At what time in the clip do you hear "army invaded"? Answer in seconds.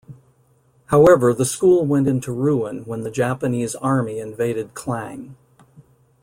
3.75-4.73